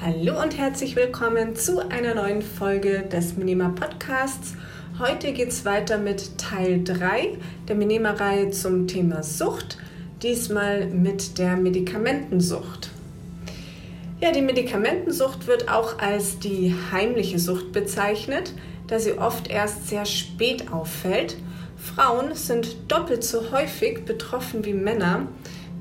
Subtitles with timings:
[0.00, 4.54] Hallo und herzlich willkommen zu einer neuen Folge des Minima Podcasts.
[5.00, 7.36] Heute geht es weiter mit Teil 3
[7.66, 9.76] der Minima-Reihe zum Thema Sucht,
[10.22, 12.90] diesmal mit der Medikamentensucht.
[14.20, 18.54] Ja, die Medikamentensucht wird auch als die heimliche Sucht bezeichnet,
[18.86, 21.36] da sie oft erst sehr spät auffällt.
[21.76, 25.26] Frauen sind doppelt so häufig betroffen wie Männer,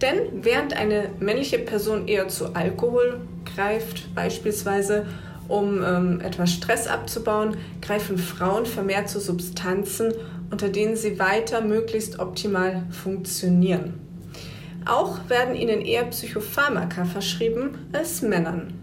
[0.00, 3.20] denn während eine männliche Person eher zu Alkohol
[3.56, 5.06] greift, beispielsweise
[5.48, 10.12] um ähm, etwas Stress abzubauen, greifen Frauen vermehrt zu Substanzen,
[10.50, 13.94] unter denen sie weiter möglichst optimal funktionieren.
[14.84, 18.74] Auch werden ihnen eher Psychopharmaka verschrieben als Männern.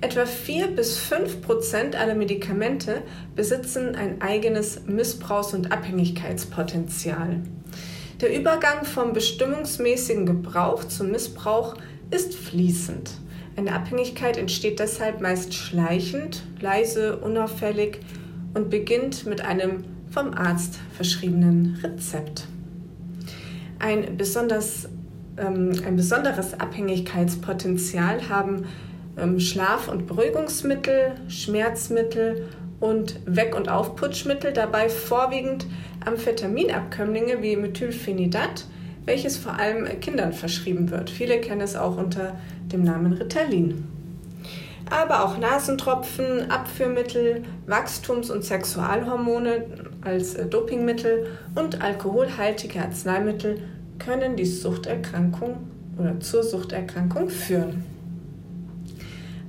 [0.00, 3.02] Etwa 4 bis 5 Prozent aller Medikamente
[3.36, 7.40] besitzen ein eigenes Missbrauchs- und Abhängigkeitspotenzial.
[8.20, 11.76] Der Übergang vom bestimmungsmäßigen Gebrauch zum Missbrauch
[12.10, 13.10] ist fließend.
[13.56, 18.00] Eine Abhängigkeit entsteht deshalb meist schleichend, leise, unauffällig
[18.54, 22.46] und beginnt mit einem vom Arzt verschriebenen Rezept.
[23.78, 24.88] Ein, besonders,
[25.36, 28.66] ähm, ein besonderes Abhängigkeitspotenzial haben
[29.18, 32.48] ähm, Schlaf- und Beruhigungsmittel, Schmerzmittel
[32.80, 35.66] und Weg- und Aufputschmittel, dabei vorwiegend
[36.04, 38.66] Amphetaminabkömmlinge wie Methylphenidat,
[39.04, 41.10] welches vor allem Kindern verschrieben wird.
[41.10, 42.36] Viele kennen es auch unter
[42.72, 43.84] dem Namen Ritalin.
[44.90, 49.64] Aber auch Nasentropfen, Abführmittel, Wachstums- und Sexualhormone
[50.02, 53.62] als Dopingmittel und alkoholhaltige Arzneimittel
[53.98, 57.84] können die Suchterkrankung oder zur Suchterkrankung führen.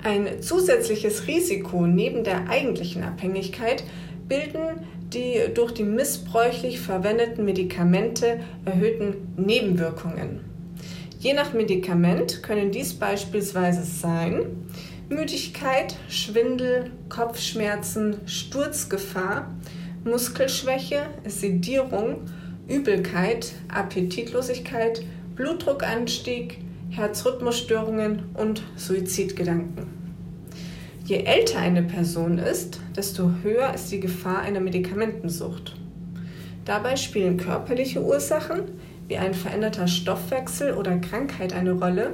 [0.03, 3.83] Ein zusätzliches Risiko neben der eigentlichen Abhängigkeit
[4.27, 10.41] bilden die durch die missbräuchlich verwendeten Medikamente erhöhten Nebenwirkungen.
[11.19, 14.45] Je nach Medikament können dies beispielsweise sein
[15.09, 19.49] Müdigkeit, Schwindel, Kopfschmerzen, Sturzgefahr,
[20.03, 22.21] Muskelschwäche, Sedierung,
[22.67, 25.03] Übelkeit, Appetitlosigkeit,
[25.35, 26.59] Blutdruckanstieg,
[26.89, 29.87] Herzrhythmusstörungen und Suizidgedanken.
[31.05, 35.75] Je älter eine Person ist, desto höher ist die Gefahr einer Medikamentensucht.
[36.65, 38.63] Dabei spielen körperliche Ursachen
[39.07, 42.13] wie ein veränderter Stoffwechsel oder Krankheit eine Rolle,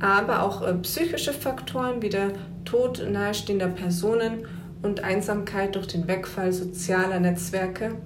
[0.00, 2.32] aber auch äh, psychische Faktoren wie der
[2.64, 4.46] Tod nahestehender Personen
[4.82, 7.96] und Einsamkeit durch den Wegfall sozialer Netzwerke,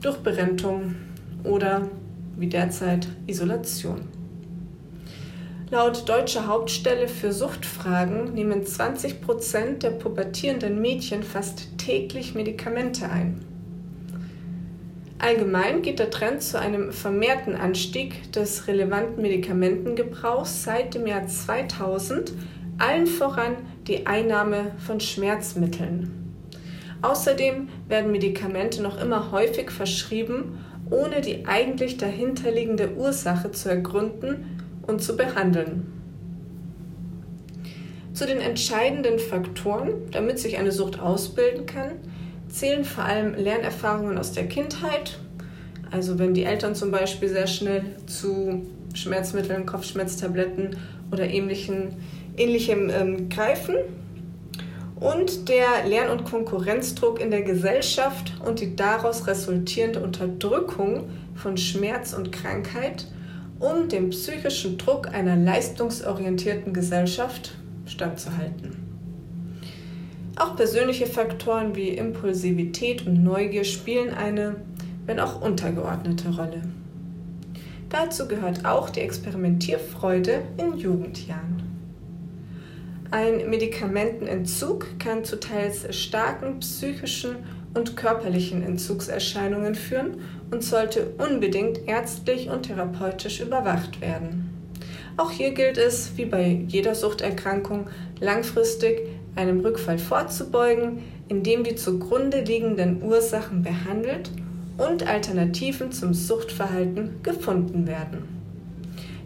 [0.00, 0.96] durch Berentung
[1.44, 1.88] oder
[2.36, 4.15] wie derzeit Isolation.
[5.68, 13.44] Laut Deutscher Hauptstelle für Suchtfragen nehmen 20 Prozent der pubertierenden Mädchen fast täglich Medikamente ein.
[15.18, 22.32] Allgemein geht der Trend zu einem vermehrten Anstieg des relevanten Medikamentengebrauchs seit dem Jahr 2000,
[22.78, 23.56] allen voran
[23.88, 26.32] die Einnahme von Schmerzmitteln.
[27.02, 30.60] Außerdem werden Medikamente noch immer häufig verschrieben,
[30.90, 34.55] ohne die eigentlich dahinterliegende Ursache zu ergründen
[34.86, 35.92] und zu behandeln.
[38.12, 41.92] Zu den entscheidenden Faktoren, damit sich eine Sucht ausbilden kann,
[42.48, 45.18] zählen vor allem Lernerfahrungen aus der Kindheit,
[45.90, 50.76] also wenn die Eltern zum Beispiel sehr schnell zu Schmerzmitteln, Kopfschmerztabletten
[51.12, 51.96] oder ähnlichen,
[52.36, 53.76] ähnlichem ähm, greifen
[54.96, 62.14] und der Lern- und Konkurrenzdruck in der Gesellschaft und die daraus resultierende Unterdrückung von Schmerz
[62.14, 63.06] und Krankheit
[63.58, 67.54] um dem psychischen Druck einer leistungsorientierten Gesellschaft
[67.86, 68.76] standzuhalten.
[70.36, 74.56] Auch persönliche Faktoren wie Impulsivität und Neugier spielen eine,
[75.06, 76.62] wenn auch untergeordnete Rolle.
[77.88, 81.62] Dazu gehört auch die Experimentierfreude in Jugendjahren.
[83.10, 87.36] Ein Medikamentenentzug kann zu teils starken psychischen
[87.76, 94.50] und körperlichen Entzugserscheinungen führen und sollte unbedingt ärztlich und therapeutisch überwacht werden.
[95.18, 97.88] Auch hier gilt es, wie bei jeder Suchterkrankung,
[98.20, 99.00] langfristig
[99.34, 104.30] einem Rückfall vorzubeugen, indem die zugrunde liegenden Ursachen behandelt
[104.76, 108.36] und Alternativen zum Suchtverhalten gefunden werden.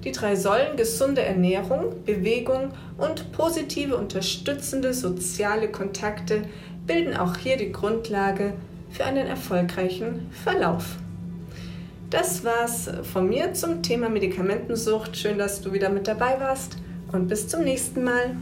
[0.05, 6.43] Die drei Säulen gesunde Ernährung, Bewegung und positive unterstützende soziale Kontakte
[6.90, 8.52] bilden auch hier die Grundlage
[8.90, 10.96] für einen erfolgreichen Verlauf.
[12.10, 15.16] Das war's von mir zum Thema Medikamentensucht.
[15.16, 16.78] Schön, dass du wieder mit dabei warst
[17.12, 18.34] und bis zum nächsten Mal.